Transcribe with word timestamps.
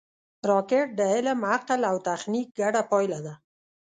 راکټ 0.49 0.87
د 0.99 1.01
علم، 1.13 1.39
عقل 1.53 1.81
او 1.89 1.95
تخنیک 2.07 2.47
ګډه 2.59 2.81
پایله 2.91 3.19
ده 3.25 3.33